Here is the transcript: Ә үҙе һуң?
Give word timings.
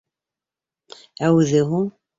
Ә 1.29 1.33
үҙе 1.43 1.65
һуң? 1.73 1.91